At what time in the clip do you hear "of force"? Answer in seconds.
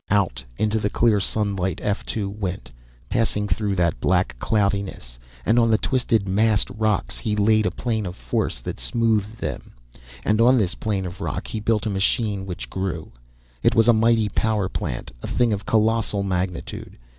8.07-8.61